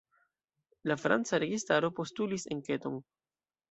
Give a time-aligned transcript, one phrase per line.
[0.93, 3.03] La franca registaro postulis enketon.